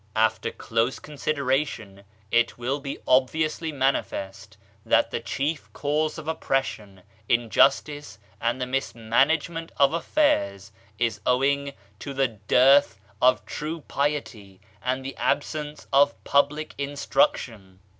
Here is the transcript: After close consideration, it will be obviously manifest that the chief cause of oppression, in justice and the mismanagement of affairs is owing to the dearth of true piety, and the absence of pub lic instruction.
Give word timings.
After 0.15 0.49
close 0.49 0.97
consideration, 0.97 2.05
it 2.31 2.57
will 2.57 2.79
be 2.79 2.97
obviously 3.07 3.71
manifest 3.71 4.57
that 4.83 5.11
the 5.11 5.19
chief 5.19 5.71
cause 5.73 6.17
of 6.17 6.27
oppression, 6.27 7.03
in 7.29 7.51
justice 7.51 8.17
and 8.41 8.59
the 8.59 8.65
mismanagement 8.65 9.71
of 9.77 9.93
affairs 9.93 10.71
is 10.97 11.21
owing 11.23 11.73
to 11.99 12.15
the 12.15 12.29
dearth 12.29 12.99
of 13.21 13.45
true 13.45 13.81
piety, 13.81 14.59
and 14.81 15.05
the 15.05 15.15
absence 15.17 15.85
of 15.93 16.23
pub 16.23 16.51
lic 16.51 16.73
instruction. 16.79 17.77